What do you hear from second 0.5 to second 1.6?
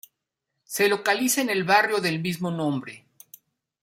Se localiza en